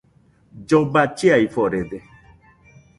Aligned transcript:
Lloba 0.67 1.01
chiaforede 1.17 1.97